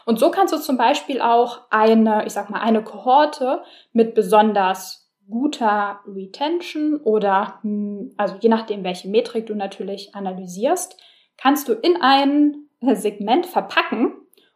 Und 0.04 0.18
so 0.18 0.30
kannst 0.30 0.52
du 0.52 0.58
zum 0.58 0.76
Beispiel 0.76 1.20
auch 1.20 1.62
eine, 1.70 2.26
ich 2.26 2.32
sag 2.32 2.50
mal, 2.50 2.60
eine 2.60 2.84
Kohorte 2.84 3.62
mit 3.92 4.14
besonders 4.14 5.10
guter 5.28 6.00
Retention 6.06 7.00
oder, 7.02 7.60
hm, 7.62 8.12
also 8.16 8.34
je 8.40 8.48
nachdem, 8.48 8.84
welche 8.84 9.08
Metrik 9.08 9.46
du 9.46 9.54
natürlich 9.54 10.14
analysierst, 10.14 11.00
kannst 11.38 11.68
du 11.68 11.72
in 11.72 11.96
ein 12.02 12.66
Segment 12.80 13.46
verpacken 13.46 14.12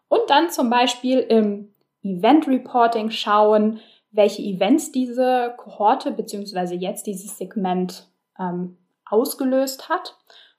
und 0.09 0.29
dann 0.29 0.51
zum 0.51 0.69
Beispiel 0.69 1.21
im 1.21 1.75
Event 2.03 2.47
Reporting 2.47 3.11
schauen, 3.11 3.81
welche 4.11 4.43
Events 4.43 4.93
diese 4.93 5.55
Kohorte 5.57 6.11
beziehungsweise 6.11 6.75
jetzt 6.75 7.07
dieses 7.07 7.39
Segment 7.39 8.09
ähm, 8.39 8.77
ausgelöst 9.07 9.89
hat. 9.89 10.17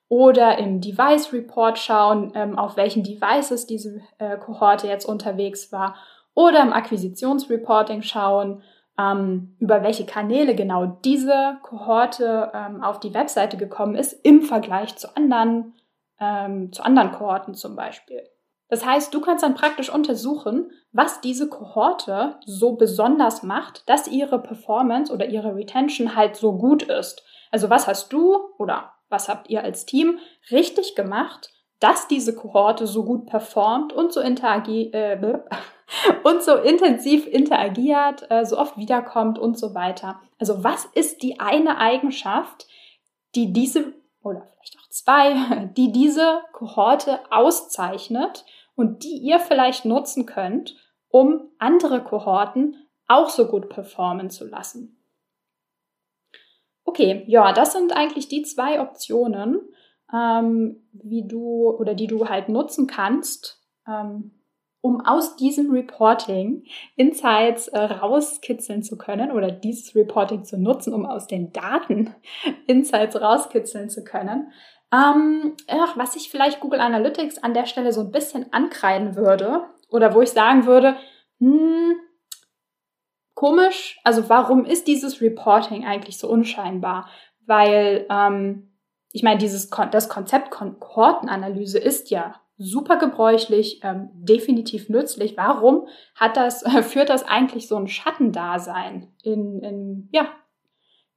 Oder 0.08 0.58
im 0.58 0.80
Device 0.80 1.32
Report 1.32 1.78
schauen, 1.78 2.32
ähm, 2.34 2.58
auf 2.58 2.76
welchen 2.76 3.02
Devices 3.02 3.66
diese 3.66 4.02
äh, 4.18 4.36
Kohorte 4.38 4.86
jetzt 4.86 5.04
unterwegs 5.04 5.72
war. 5.72 5.96
Oder 6.34 6.62
im 6.62 6.72
Akquisitionsreporting 6.72 8.02
schauen, 8.02 8.62
ähm, 8.98 9.56
über 9.58 9.82
welche 9.82 10.06
Kanäle 10.06 10.54
genau 10.54 10.86
diese 11.04 11.58
Kohorte 11.62 12.50
ähm, 12.54 12.82
auf 12.82 13.00
die 13.00 13.14
Webseite 13.14 13.56
gekommen 13.56 13.94
ist 13.94 14.12
im 14.24 14.42
Vergleich 14.42 14.96
zu 14.96 15.14
anderen, 15.16 15.74
ähm, 16.20 16.72
zu 16.72 16.82
anderen 16.82 17.12
Kohorten 17.12 17.54
zum 17.54 17.76
Beispiel. 17.76 18.22
Das 18.68 18.84
heißt, 18.84 19.14
du 19.14 19.20
kannst 19.20 19.44
dann 19.44 19.54
praktisch 19.54 19.92
untersuchen, 19.92 20.70
was 20.92 21.20
diese 21.20 21.48
Kohorte 21.48 22.36
so 22.44 22.72
besonders 22.72 23.42
macht, 23.42 23.88
dass 23.88 24.08
ihre 24.08 24.40
Performance 24.40 25.12
oder 25.12 25.26
ihre 25.26 25.54
Retention 25.54 26.16
halt 26.16 26.36
so 26.36 26.56
gut 26.56 26.82
ist. 26.82 27.22
Also 27.50 27.70
was 27.70 27.86
hast 27.86 28.12
du 28.12 28.36
oder 28.58 28.92
was 29.08 29.28
habt 29.28 29.48
ihr 29.50 29.62
als 29.62 29.86
Team 29.86 30.18
richtig 30.50 30.94
gemacht, 30.94 31.50
dass 31.80 32.08
diese 32.08 32.34
Kohorte 32.34 32.86
so 32.86 33.04
gut 33.04 33.26
performt 33.26 33.92
und 33.92 34.12
so 34.12 34.20
interagi 34.20 34.90
äh, 34.92 35.38
und 36.24 36.42
so 36.42 36.56
intensiv 36.56 37.26
interagiert, 37.26 38.30
äh, 38.30 38.44
so 38.44 38.58
oft 38.58 38.76
wiederkommt 38.76 39.38
und 39.38 39.58
so 39.58 39.74
weiter. 39.74 40.20
Also 40.38 40.64
was 40.64 40.86
ist 40.86 41.22
die 41.22 41.38
eine 41.38 41.78
Eigenschaft, 41.78 42.66
die 43.34 43.52
diese, 43.52 43.92
oder 44.22 44.42
vielleicht 44.42 44.78
auch 44.78 44.88
zwei, 44.88 45.70
die 45.76 45.92
diese 45.92 46.40
Kohorte 46.52 47.20
auszeichnet 47.30 48.44
und 48.74 49.04
die 49.04 49.18
ihr 49.18 49.38
vielleicht 49.38 49.84
nutzen 49.84 50.26
könnt, 50.26 50.76
um 51.08 51.50
andere 51.58 52.02
Kohorten 52.02 52.76
auch 53.06 53.28
so 53.28 53.46
gut 53.46 53.68
performen 53.68 54.30
zu 54.30 54.46
lassen. 54.46 54.96
Okay, 56.86 57.24
ja, 57.26 57.52
das 57.52 57.72
sind 57.72 57.94
eigentlich 57.94 58.28
die 58.28 58.42
zwei 58.42 58.80
Optionen, 58.80 59.60
ähm, 60.14 60.88
wie 60.92 61.26
du 61.26 61.70
oder 61.70 61.94
die 61.94 62.06
du 62.06 62.28
halt 62.28 62.48
nutzen 62.48 62.86
kannst, 62.86 63.60
ähm, 63.88 64.30
um 64.80 65.00
aus 65.04 65.34
diesem 65.34 65.72
Reporting 65.72 66.64
Insights 66.94 67.66
äh, 67.68 67.78
rauskitzeln 67.80 68.84
zu 68.84 68.96
können 68.96 69.32
oder 69.32 69.50
dieses 69.50 69.96
Reporting 69.96 70.44
zu 70.44 70.58
nutzen, 70.58 70.94
um 70.94 71.06
aus 71.06 71.26
den 71.26 71.52
Daten 71.52 72.14
Insights 72.68 73.20
rauskitzeln 73.20 73.90
zu 73.90 74.04
können. 74.04 74.52
Ähm, 74.92 75.56
ach, 75.66 75.96
was 75.96 76.14
ich 76.14 76.30
vielleicht 76.30 76.60
Google 76.60 76.80
Analytics 76.80 77.38
an 77.38 77.52
der 77.52 77.66
Stelle 77.66 77.92
so 77.92 78.02
ein 78.02 78.12
bisschen 78.12 78.52
ankreiden 78.52 79.16
würde 79.16 79.64
oder 79.90 80.14
wo 80.14 80.22
ich 80.22 80.30
sagen 80.30 80.66
würde, 80.66 80.96
hm, 81.40 81.96
komisch, 83.36 84.00
also 84.02 84.28
warum 84.28 84.64
ist 84.64 84.88
dieses 84.88 85.20
Reporting 85.20 85.86
eigentlich 85.86 86.18
so 86.18 86.28
unscheinbar? 86.28 87.08
Weil 87.46 88.06
ähm, 88.10 88.72
ich 89.12 89.22
meine, 89.22 89.38
dieses 89.38 89.70
das 89.92 90.08
Konzept 90.08 90.50
Kohortenanalyse 90.50 91.78
ist 91.78 92.10
ja 92.10 92.34
super 92.58 92.96
gebräuchlich, 92.96 93.80
ähm, 93.84 94.08
definitiv 94.14 94.88
nützlich. 94.88 95.36
Warum 95.36 95.86
hat 96.14 96.36
das, 96.36 96.62
äh, 96.64 96.82
führt 96.82 97.10
das 97.10 97.22
eigentlich 97.22 97.68
so 97.68 97.76
ein 97.76 97.86
Schattendasein 97.86 99.12
in, 99.22 99.60
in, 99.60 100.08
ja, 100.12 100.28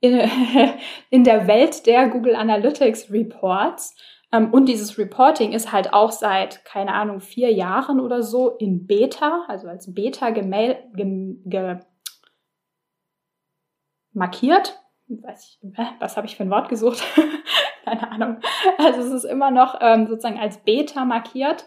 in, 0.02 0.30
in 1.10 1.24
der 1.24 1.48
Welt 1.48 1.88
der 1.88 2.10
Google 2.10 2.36
Analytics 2.36 3.12
Reports? 3.12 3.96
Ähm, 4.32 4.54
und 4.54 4.68
dieses 4.68 4.98
Reporting 4.98 5.54
ist 5.54 5.72
halt 5.72 5.94
auch 5.94 6.12
seit, 6.12 6.64
keine 6.66 6.94
Ahnung, 6.94 7.20
vier 7.22 7.52
Jahren 7.52 8.00
oder 8.00 8.22
so 8.22 8.50
in 8.50 8.86
Beta, 8.86 9.46
also 9.48 9.68
als 9.68 9.94
Beta 9.94 10.30
gemail, 10.30 10.78
gem, 10.96 11.42
ge, 11.46 11.78
markiert. 14.14 14.80
Ich, 15.08 15.60
was 16.00 16.18
habe 16.18 16.28
ich 16.28 16.36
für 16.36 16.44
ein 16.44 16.52
Wort 16.52 16.70
gesucht? 16.70 17.04
keine 17.90 18.12
Ahnung. 18.12 18.38
Also 18.78 19.02
es 19.02 19.12
ist 19.12 19.24
immer 19.24 19.52
noch 19.52 19.78
ähm, 19.82 20.08
sozusagen 20.08 20.40
als 20.40 20.58
Beta 20.58 21.06
markiert 21.06 21.66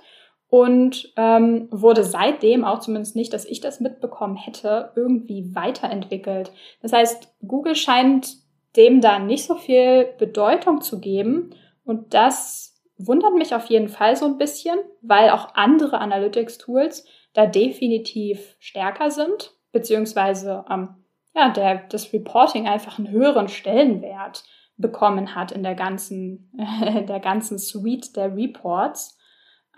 und 0.48 1.12
ähm, 1.16 1.68
wurde 1.70 2.04
seitdem, 2.04 2.64
auch 2.64 2.80
zumindest 2.80 3.16
nicht, 3.16 3.32
dass 3.32 3.44
ich 3.44 3.60
das 3.60 3.80
mitbekommen 3.80 4.36
hätte, 4.36 4.92
irgendwie 4.96 5.54
weiterentwickelt. 5.54 6.52
Das 6.82 6.92
heißt, 6.92 7.34
Google 7.46 7.74
scheint 7.74 8.36
dem 8.76 9.00
da 9.00 9.18
nicht 9.18 9.44
so 9.44 9.54
viel 9.54 10.14
Bedeutung 10.18 10.80
zu 10.80 11.00
geben 11.00 11.54
und 11.84 12.14
das 12.14 12.80
wundert 12.98 13.34
mich 13.34 13.54
auf 13.54 13.66
jeden 13.66 13.88
Fall 13.88 14.16
so 14.16 14.26
ein 14.26 14.38
bisschen, 14.38 14.78
weil 15.00 15.30
auch 15.30 15.54
andere 15.54 15.98
Analytics-Tools 15.98 17.06
da 17.34 17.46
definitiv 17.46 18.56
stärker 18.60 19.10
sind, 19.10 19.54
beziehungsweise 19.72 20.64
ähm, 20.70 21.01
ja, 21.34 21.48
der, 21.50 21.86
das 21.88 22.12
Reporting 22.12 22.68
einfach 22.68 22.98
einen 22.98 23.10
höheren 23.10 23.48
Stellenwert 23.48 24.44
bekommen 24.76 25.34
hat 25.34 25.52
in 25.52 25.62
der 25.62 25.74
ganzen, 25.74 26.50
der 27.08 27.20
ganzen 27.20 27.58
Suite 27.58 28.16
der 28.16 28.36
Reports. 28.36 29.18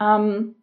Ähm, 0.00 0.56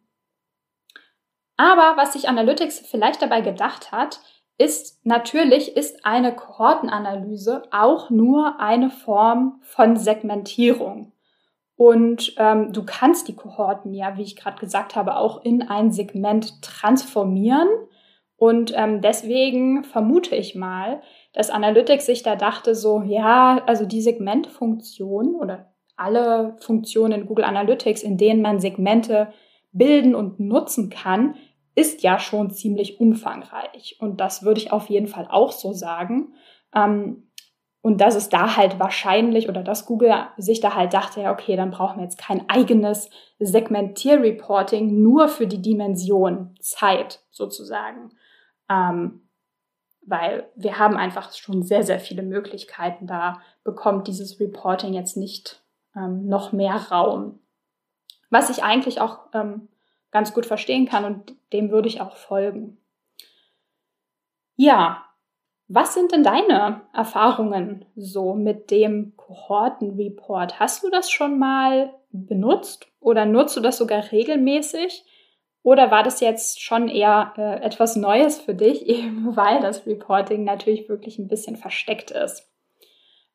aber 1.56 1.96
was 1.96 2.12
sich 2.12 2.28
Analytics 2.28 2.80
vielleicht 2.80 3.22
dabei 3.22 3.40
gedacht 3.40 3.92
hat, 3.92 4.20
ist 4.58 5.04
natürlich 5.04 5.76
ist 5.76 6.04
eine 6.04 6.34
Kohortenanalyse 6.34 7.62
auch 7.70 8.10
nur 8.10 8.60
eine 8.60 8.90
Form 8.90 9.60
von 9.62 9.96
Segmentierung. 9.96 11.12
Und 11.76 12.34
ähm, 12.36 12.72
du 12.72 12.84
kannst 12.84 13.28
die 13.28 13.34
Kohorten 13.34 13.92
ja, 13.92 14.16
wie 14.16 14.22
ich 14.22 14.36
gerade 14.36 14.58
gesagt 14.58 14.94
habe, 14.94 15.16
auch 15.16 15.42
in 15.42 15.62
ein 15.62 15.90
Segment 15.90 16.62
transformieren. 16.62 17.68
Und 18.42 18.72
ähm, 18.74 19.00
deswegen 19.00 19.84
vermute 19.84 20.34
ich 20.34 20.56
mal, 20.56 21.00
dass 21.32 21.48
Analytics 21.48 22.06
sich 22.06 22.24
da 22.24 22.34
dachte, 22.34 22.74
so, 22.74 23.00
ja, 23.02 23.62
also 23.66 23.86
die 23.86 24.02
Segmentfunktion 24.02 25.36
oder 25.36 25.72
alle 25.94 26.56
Funktionen 26.58 27.20
in 27.20 27.26
Google 27.28 27.44
Analytics, 27.44 28.02
in 28.02 28.18
denen 28.18 28.42
man 28.42 28.58
Segmente 28.58 29.32
bilden 29.70 30.16
und 30.16 30.40
nutzen 30.40 30.90
kann, 30.90 31.36
ist 31.76 32.02
ja 32.02 32.18
schon 32.18 32.50
ziemlich 32.50 32.98
umfangreich. 32.98 33.98
Und 34.00 34.20
das 34.20 34.42
würde 34.42 34.58
ich 34.60 34.72
auf 34.72 34.90
jeden 34.90 35.06
Fall 35.06 35.28
auch 35.30 35.52
so 35.52 35.72
sagen. 35.72 36.34
Ähm, 36.74 37.28
und 37.80 38.00
dass 38.00 38.16
es 38.16 38.28
da 38.28 38.56
halt 38.56 38.80
wahrscheinlich 38.80 39.48
oder 39.48 39.62
dass 39.62 39.86
Google 39.86 40.14
sich 40.36 40.58
da 40.58 40.74
halt 40.74 40.94
dachte, 40.94 41.20
ja, 41.20 41.32
okay, 41.32 41.54
dann 41.54 41.70
brauchen 41.70 41.98
wir 41.98 42.04
jetzt 42.04 42.18
kein 42.18 42.48
eigenes 42.50 43.08
Segmentierreporting 43.38 45.00
nur 45.00 45.28
für 45.28 45.46
die 45.46 45.62
Dimension 45.62 46.56
Zeit 46.58 47.20
sozusagen. 47.30 48.10
Ähm, 48.72 49.20
weil 50.04 50.48
wir 50.56 50.78
haben 50.78 50.96
einfach 50.96 51.32
schon 51.32 51.62
sehr, 51.62 51.84
sehr 51.84 52.00
viele 52.00 52.22
Möglichkeiten. 52.22 53.06
Da 53.06 53.40
bekommt 53.62 54.08
dieses 54.08 54.40
Reporting 54.40 54.94
jetzt 54.94 55.16
nicht 55.16 55.62
ähm, 55.94 56.26
noch 56.26 56.52
mehr 56.52 56.74
Raum. 56.74 57.38
Was 58.30 58.50
ich 58.50 58.64
eigentlich 58.64 59.00
auch 59.00 59.20
ähm, 59.32 59.68
ganz 60.10 60.34
gut 60.34 60.46
verstehen 60.46 60.86
kann 60.86 61.04
und 61.04 61.34
dem 61.52 61.70
würde 61.70 61.88
ich 61.88 62.00
auch 62.00 62.16
folgen. 62.16 62.78
Ja, 64.56 65.04
was 65.68 65.94
sind 65.94 66.12
denn 66.12 66.22
deine 66.22 66.82
Erfahrungen 66.92 67.86
so 67.96 68.34
mit 68.34 68.70
dem 68.70 69.16
Kohortenreport? 69.16 70.60
Hast 70.60 70.82
du 70.82 70.90
das 70.90 71.10
schon 71.10 71.38
mal 71.38 71.94
benutzt 72.10 72.86
oder 73.00 73.24
nutzt 73.24 73.56
du 73.56 73.60
das 73.60 73.78
sogar 73.78 74.12
regelmäßig? 74.12 75.04
Oder 75.62 75.90
war 75.90 76.02
das 76.02 76.20
jetzt 76.20 76.60
schon 76.60 76.88
eher 76.88 77.34
äh, 77.36 77.64
etwas 77.64 77.96
Neues 77.96 78.40
für 78.40 78.54
dich, 78.54 78.86
eben 78.88 79.36
weil 79.36 79.60
das 79.60 79.86
Reporting 79.86 80.44
natürlich 80.44 80.88
wirklich 80.88 81.18
ein 81.18 81.28
bisschen 81.28 81.56
versteckt 81.56 82.10
ist? 82.10 82.48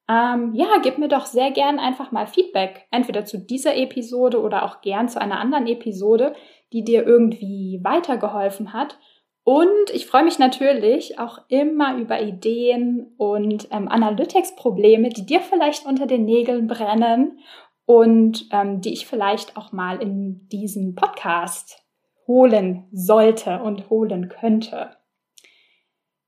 Ähm, 0.09 0.53
ja, 0.53 0.67
gib 0.81 0.97
mir 0.97 1.09
doch 1.09 1.25
sehr 1.25 1.51
gern 1.51 1.79
einfach 1.79 2.11
mal 2.11 2.27
Feedback, 2.27 2.87
entweder 2.91 3.25
zu 3.25 3.37
dieser 3.37 3.75
Episode 3.75 4.41
oder 4.41 4.63
auch 4.63 4.79
gern 4.81 5.09
zu 5.09 5.19
einer 5.19 5.39
anderen 5.39 5.67
Episode, 5.67 6.33
die 6.71 6.83
dir 6.83 7.05
irgendwie 7.05 7.81
weitergeholfen 7.83 8.71
hat. 8.71 8.97
Und 9.43 9.89
ich 9.93 10.07
freue 10.07 10.23
mich 10.23 10.39
natürlich 10.39 11.19
auch 11.19 11.39
immer 11.49 11.97
über 11.97 12.21
Ideen 12.21 13.13
und 13.17 13.67
ähm, 13.71 13.87
Analytics-Probleme, 13.87 15.09
die 15.09 15.25
dir 15.25 15.39
vielleicht 15.41 15.85
unter 15.85 16.05
den 16.05 16.25
Nägeln 16.25 16.67
brennen 16.67 17.39
und 17.85 18.47
ähm, 18.51 18.81
die 18.81 18.91
ich 18.91 19.07
vielleicht 19.07 19.55
auch 19.55 19.71
mal 19.71 20.01
in 20.01 20.47
diesen 20.49 20.95
Podcast 20.95 21.86
holen 22.27 22.87
sollte 22.91 23.61
und 23.61 23.89
holen 23.89 24.29
könnte. 24.29 24.91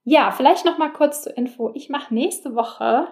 Ja, 0.04 0.32
vielleicht 0.32 0.66
noch 0.66 0.78
mal 0.78 0.92
kurz 0.92 1.24
zur 1.24 1.38
Info. 1.38 1.72
Ich 1.76 1.90
mache 1.90 2.14
nächste 2.14 2.56
Woche 2.56 3.08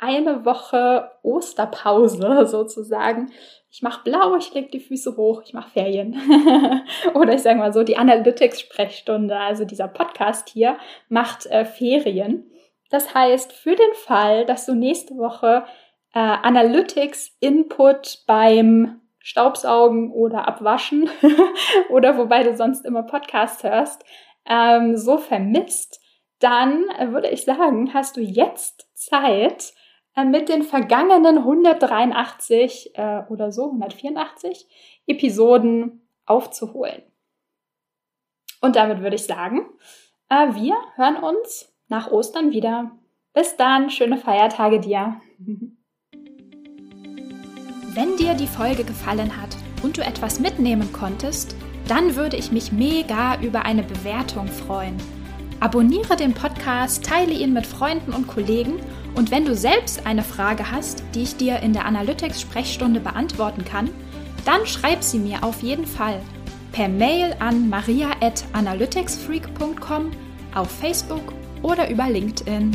eine 0.00 0.44
Woche 0.44 1.10
Osterpause 1.22 2.46
sozusagen. 2.50 3.30
Ich 3.70 3.82
mache 3.82 4.02
blau, 4.02 4.34
ich 4.36 4.52
lege 4.52 4.70
die 4.70 4.80
Füße 4.80 5.16
hoch, 5.16 5.42
ich 5.44 5.52
mache 5.52 5.70
Ferien. 5.70 6.20
Oder 7.14 7.34
ich 7.34 7.42
sage 7.42 7.58
mal 7.58 7.72
so, 7.72 7.84
die 7.84 7.98
Analytics-Sprechstunde, 7.98 9.36
also 9.36 9.64
dieser 9.64 9.88
Podcast 9.88 10.48
hier, 10.48 10.78
macht 11.08 11.46
äh, 11.46 11.64
Ferien. 11.64 12.50
Das 12.88 13.14
heißt, 13.14 13.52
für 13.52 13.76
den 13.76 13.94
Fall, 13.94 14.46
dass 14.46 14.66
du 14.66 14.74
nächste 14.74 15.16
Woche 15.16 15.64
äh, 16.14 16.18
Analytics-Input 16.18 18.24
beim 18.26 19.00
Staubsaugen 19.20 20.10
oder 20.10 20.48
Abwaschen 20.48 21.08
oder 21.90 22.16
wobei 22.16 22.42
du 22.42 22.56
sonst 22.56 22.84
immer 22.84 23.02
Podcasts 23.02 23.62
hörst, 23.62 24.04
ähm, 24.46 24.96
so 24.96 25.18
vermisst, 25.18 26.00
dann 26.38 26.84
würde 27.12 27.28
ich 27.28 27.44
sagen, 27.44 27.92
hast 27.92 28.16
du 28.16 28.20
jetzt 28.20 28.88
Zeit, 28.94 29.74
äh, 30.16 30.24
mit 30.24 30.48
den 30.48 30.62
vergangenen 30.62 31.38
183 31.38 32.96
äh, 32.96 33.22
oder 33.28 33.52
so, 33.52 33.66
184 33.66 34.66
Episoden 35.06 36.06
aufzuholen. 36.26 37.02
Und 38.60 38.76
damit 38.76 39.00
würde 39.00 39.16
ich 39.16 39.24
sagen, 39.24 39.66
äh, 40.28 40.54
wir 40.54 40.74
hören 40.96 41.16
uns 41.16 41.72
nach 41.88 42.10
Ostern 42.10 42.52
wieder. 42.52 42.92
Bis 43.32 43.56
dann, 43.56 43.90
schöne 43.90 44.16
Feiertage 44.16 44.80
dir. 44.80 45.20
Wenn 47.92 48.16
dir 48.16 48.34
die 48.34 48.46
Folge 48.46 48.84
gefallen 48.84 49.36
hat 49.36 49.56
und 49.82 49.98
du 49.98 50.02
etwas 50.02 50.38
mitnehmen 50.38 50.92
konntest, 50.92 51.56
dann 51.88 52.14
würde 52.14 52.36
ich 52.36 52.52
mich 52.52 52.70
mega 52.70 53.34
über 53.40 53.64
eine 53.64 53.82
Bewertung 53.82 54.46
freuen. 54.46 54.94
Abonniere 55.58 56.14
den 56.14 56.32
Podcast, 56.32 57.04
teile 57.04 57.32
ihn 57.32 57.52
mit 57.52 57.66
Freunden 57.66 58.12
und 58.12 58.28
Kollegen 58.28 58.74
und 59.16 59.32
wenn 59.32 59.44
du 59.44 59.56
selbst 59.56 60.06
eine 60.06 60.22
Frage 60.22 60.70
hast, 60.70 61.02
die 61.16 61.22
ich 61.22 61.36
dir 61.36 61.58
in 61.60 61.72
der 61.72 61.84
Analytics-Sprechstunde 61.84 63.00
beantworten 63.00 63.64
kann, 63.64 63.90
dann 64.44 64.66
schreib 64.66 65.02
sie 65.02 65.18
mir 65.18 65.42
auf 65.42 65.60
jeden 65.60 65.86
Fall 65.86 66.22
per 66.70 66.88
Mail 66.88 67.34
an 67.40 67.68
maria.analyticsfreak.com, 67.68 70.12
auf 70.54 70.70
Facebook 70.70 71.32
oder 71.62 71.90
über 71.90 72.08
LinkedIn. 72.08 72.70